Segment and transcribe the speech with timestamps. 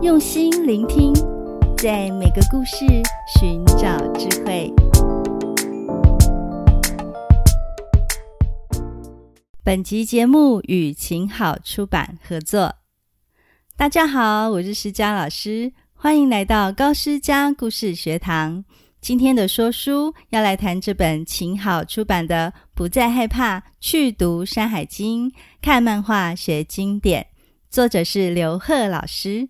[0.00, 1.12] 用心聆听，
[1.76, 2.86] 在每个故事
[3.36, 4.72] 寻找智慧。
[9.64, 12.72] 本集节目与晴好出版合作。
[13.76, 18.64] 大家好，我是诗佳老师，欢迎来到高诗佳故事学堂。
[19.00, 25.28] 今天的说书要来谈这本晴好出版的《不再害怕，去读山海经》，
[25.60, 27.26] 看漫画学经典，
[27.68, 29.40] 作者是刘贺老师。《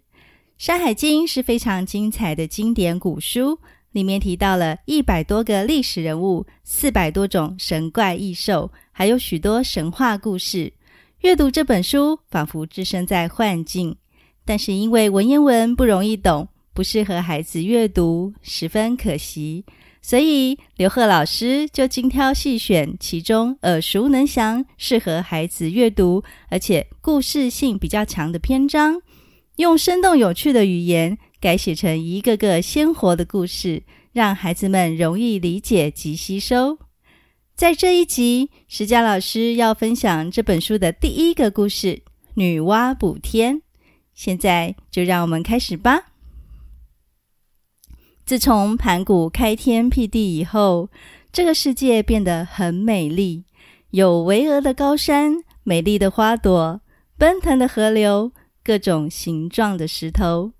[0.58, 3.56] 山海经》是非常精彩的经典古书，
[3.92, 10.72] 里面提到了一百多个历史人物，四百多种神怪异兽，还有许多神话故事。
[11.20, 13.94] 阅读这本书，仿佛置身在幻境。
[14.44, 19.64] 但是因为文言文不容易懂，不适合孩子阅读，十分可惜。
[20.02, 29.00] 所以刘贺老师就精挑细选其中耳熟能详、适合孩子阅读，而且故事性比较强的篇章。
[29.58, 36.78] 用生动有趣的语言改写成一个个鲜活的故事，让孩子们容易理解及吸收。
[37.56, 41.88] 在这一集，石佳老师要分享这本书的第一个故事
[42.34, 43.56] 《女娲补天》。
[44.14, 46.12] 现在就让我们开始吧。
[48.24, 50.88] 自从盘古开天辟地以后，
[51.32, 53.42] 这个世界变得很美丽，
[53.90, 56.80] 有巍峨的高山、美丽的花朵、
[57.16, 58.30] 奔腾的河流。
[58.68, 60.52] 各种形状的石头，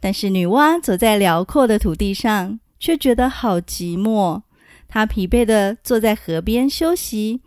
[0.00, 4.42] 但是女娲走在辽阔的土地上，却觉得好寂寞。
[4.88, 7.40] 她疲惫地坐在河边休息，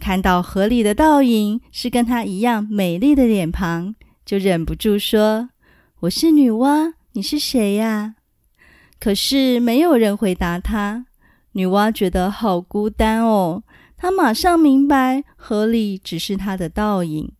[0.00, 3.94] 看到河里的倒影是跟她一样美丽的脸庞，
[4.26, 5.50] 就忍不住说
[6.02, 8.16] ：“我是女娲，你是谁呀？”
[8.98, 11.06] 可是没有人回答她。
[11.52, 13.62] 女娲觉得好孤单哦。
[13.96, 17.30] 她马上明白，河里只是她的倒影。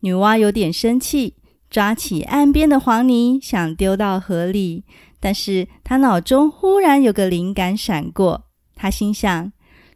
[0.00, 1.36] 女娲有点生气。
[1.70, 4.84] 抓起岸边的黄泥，想丢到河里，
[5.20, 8.44] 但是他脑中忽然有个灵感闪过。
[8.74, 9.52] 他心想：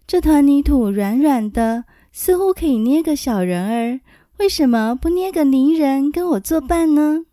[0.06, 4.00] 这团泥土软软的，似乎可以捏个小人儿，
[4.38, 7.24] 为什么不捏个泥人跟我作伴呢？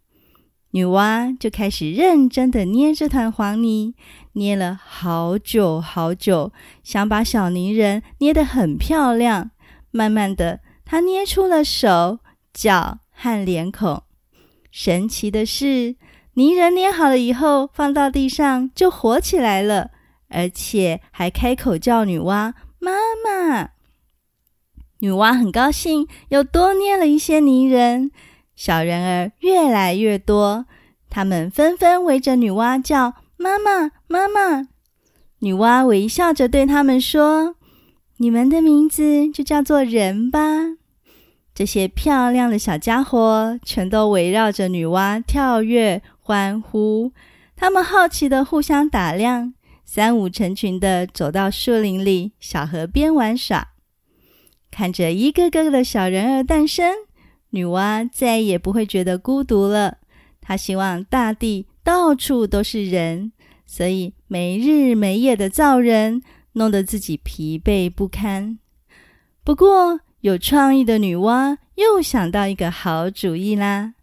[0.72, 3.96] 女娲就开始认真的捏这团黄泥，
[4.34, 6.54] 捏了好久好久，
[6.84, 9.50] 想把小泥人捏得很漂亮。
[9.90, 12.20] 慢慢的，她捏出了手、
[12.54, 14.04] 脚和脸孔。
[14.72, 15.96] 神奇的是，
[16.36, 19.92] 泥人捏好了以后，放到地上就活起来了，
[20.30, 22.92] 而且还开口叫女娲妈
[23.24, 23.72] 妈。
[25.00, 28.12] 女娲很高兴，又多捏了一些泥人，
[28.56, 30.66] 小人儿越来越多，
[31.10, 34.68] 他们纷纷围着女娲叫妈妈妈妈。
[35.40, 37.56] 女娲微笑着对他们说
[38.18, 40.69] ：“你们的名字就叫做人吧。”
[41.60, 47.12] 这些漂亮的小家伙全都围绕着女娲跳跃欢呼，
[47.54, 49.54] 他们好奇地互相打量，
[49.84, 53.72] 三五成群地走到树林里、小河边玩耍。
[54.72, 56.94] 看着一个个的小人儿诞生，
[57.50, 59.98] 女娲再也不会觉得孤独了。
[60.40, 63.34] 她希望大地到处都是人，
[63.66, 66.22] 所以没日没夜地造人，
[66.54, 68.58] 弄得自己疲惫不堪。
[69.44, 73.94] 不过，有创意的女娲又想到一个好主意啦！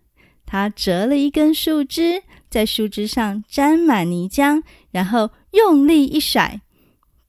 [0.47, 6.63] 她折了一根树枝，在树枝上沾满泥浆，然后用力一甩，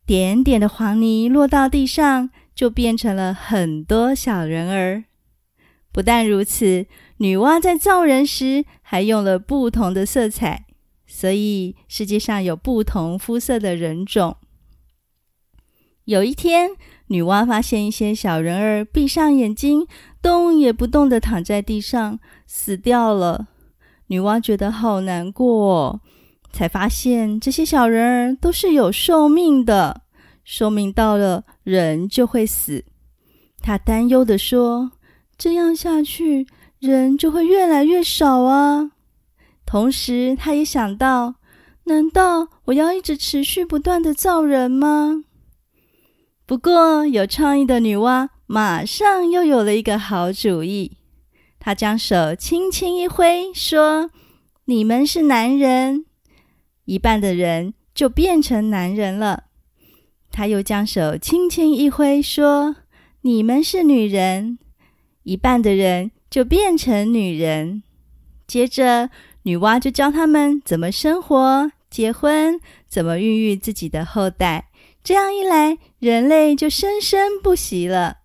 [0.05, 5.03] 点点的黄泥落到地上，就变成了很多小人儿。
[5.91, 6.85] 不但如此，
[7.17, 10.65] 女娲在造人时还用了不同的色彩，
[11.05, 14.37] 所以世界上有不同肤色的人种。
[16.05, 16.69] 有一天，
[17.07, 19.87] 女娲发现一些小人儿闭上眼睛，
[20.21, 23.47] 动也不动地躺在地上，死掉了。
[24.07, 26.01] 女娲觉得好难过哦，
[26.51, 30.01] 才发现这些小人儿都是有寿命的，
[30.43, 32.83] 寿命到了，人就会死。
[33.61, 34.91] 她担忧地说
[35.37, 36.47] ：“这样下去，
[36.79, 38.91] 人就会越来越少啊。”
[39.65, 41.35] 同时，她也想到：
[41.85, 45.23] 难道我要一直持续不断地造人吗？
[46.47, 50.93] 不过，有创意的女娲马上又有了一个好主意。
[51.59, 54.09] 她将手轻轻一挥，说
[54.63, 56.05] ：“你们是男人。”
[56.85, 59.43] 一半的人就变成男人了。
[60.31, 62.77] 她又将手轻轻一挥，说
[63.23, 64.57] ：“你们是女人。”
[65.23, 67.83] 一半的人就变成女人。
[68.47, 69.09] 接着，
[69.43, 72.57] 女娲就教他们怎么生活、结婚，
[72.87, 74.69] 怎么孕育自己的后代。
[75.07, 78.17] 这样一来，人类就生生不息了。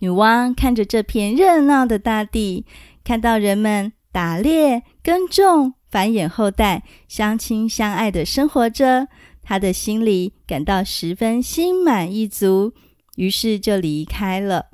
[0.00, 2.66] 女娲看着这片热闹的大地，
[3.04, 9.06] 看到人们打猎、耕种、繁衍后代，相亲相爱的生活着。
[9.40, 12.72] 他的心里感到十分心满意足，
[13.14, 14.70] 于是就离开了。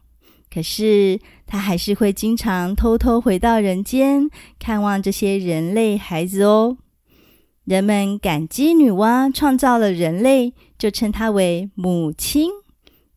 [0.51, 6.79] 可是他还是会经常偷偷回到人间，看望这些人类孩子哦。
[7.65, 12.51] 人们感激女娲创造了人类，就称她为母亲，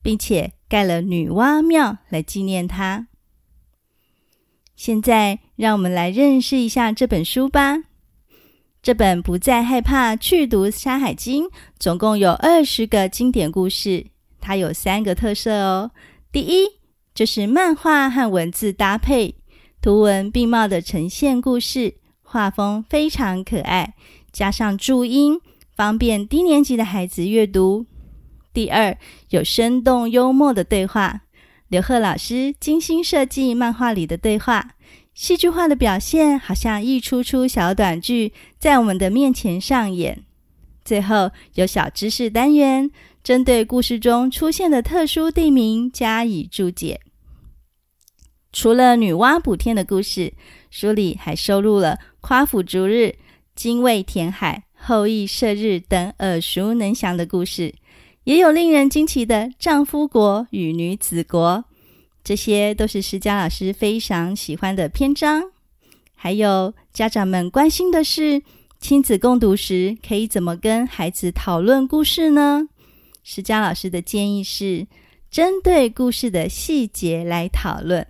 [0.01, 3.07] 并且盖了女娲庙来纪念她。
[4.75, 7.83] 现在，让我们来认识一下这本书吧。
[8.83, 11.45] 这本不再害怕去读《山海经》，
[11.79, 14.05] 总共有二十个经典故事。
[14.39, 15.89] 它有三个特色哦。
[16.31, 16.67] 第一，
[17.15, 19.33] 就是漫画和文字搭配，
[19.81, 23.95] 图文并茂的呈现故事，画风非常可爱，
[24.35, 25.39] 加上注音，
[25.77, 27.85] 方便低年级的孩子阅读。
[28.53, 28.97] 第二，
[29.29, 31.21] 有生动幽默的对话，
[31.69, 34.71] 刘贺老师精心设计漫画里的对话。
[35.13, 40.25] 戏剧化的表现，好像一出出小短剧在我们的面前上演。
[40.83, 42.91] 最后有小知识单元，
[43.23, 46.99] 针对故事中出现的特殊地名加以注解。
[48.51, 50.33] 除了女娲补天的故事，
[50.69, 53.15] 书里还收录了夸父逐日、
[53.55, 57.73] 精卫填海、后羿射日等耳熟能详的故事，
[58.25, 61.63] 也有令人惊奇的丈夫国与女子国。
[62.23, 65.43] 这些都是施佳老师非常喜欢的篇章，
[66.15, 68.41] 还有家长们关心的是，
[68.79, 72.67] 亲子共读时可以怎么跟孩子讨论故事呢？
[73.23, 74.85] 施佳老师的建议是，
[75.31, 78.05] 针对故事的细节来讨论，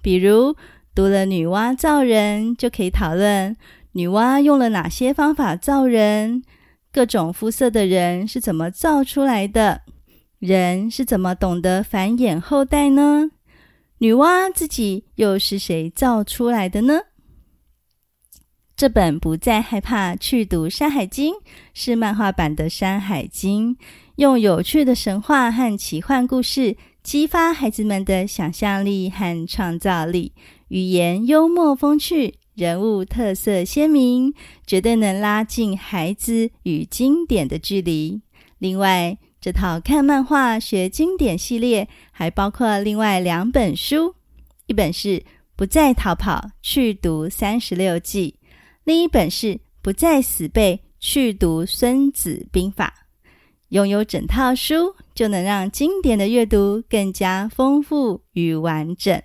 [0.00, 0.56] 比如
[0.94, 3.54] 读了女娲造人，就可以讨论
[3.92, 6.42] 女娲用了哪些方法造人，
[6.90, 9.82] 各种肤色的人是怎么造出来的，
[10.38, 13.30] 人是怎么懂得繁衍后代呢？
[13.98, 17.00] 女娲自己又是谁造出来的呢？
[18.74, 21.34] 这本不再害怕去读《山海经》，
[21.72, 23.76] 是漫画版的《山海经》，
[24.16, 30.32] 用有趣的神话和奇幻故事激发孩子们的想象力和创造力，
[30.68, 34.34] 语言幽默风趣，人物特色鲜明，
[34.66, 38.20] 绝对能拉近孩子与经典的距离。
[38.58, 44.14] 另外，这套看漫画学经典系列还包括另外两本书，
[44.66, 45.18] 一本是
[45.56, 48.36] 《不再逃跑去读三十六计》，
[48.84, 52.94] 另一本是《不再死背去读孙子兵法》。
[53.70, 59.20] 拥有整套书，就能让经典的阅读更加丰富与完整。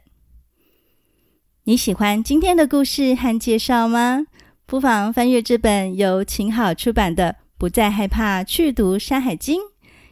[1.68, 4.26] 你喜欢今天的故事和介绍吗？
[4.66, 9.60] 不妨翻阅这本由晴好出版的《不再害怕去读山海经》。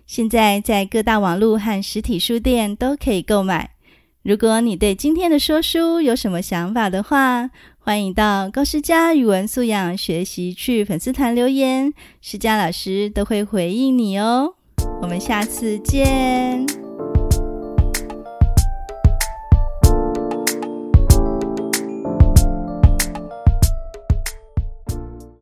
[0.06, 3.72] 现在在各大网络和实体书店都可以购买。
[4.22, 7.50] 如果你对今天的说书有什么想法的话，
[7.80, 14.56] 欢迎到高诗佳语文素养学习去粉丝团留言，诗佳老师都会回应你哦。
[15.02, 16.66] 我们下次见。